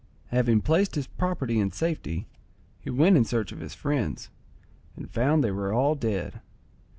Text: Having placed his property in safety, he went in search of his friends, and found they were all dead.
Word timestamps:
Having 0.29 0.61
placed 0.61 0.95
his 0.95 1.05
property 1.05 1.59
in 1.59 1.71
safety, 1.71 2.25
he 2.79 2.89
went 2.89 3.15
in 3.17 3.23
search 3.23 3.51
of 3.51 3.59
his 3.59 3.75
friends, 3.75 4.31
and 4.95 5.07
found 5.07 5.43
they 5.43 5.51
were 5.51 5.71
all 5.71 5.93
dead. 5.93 6.41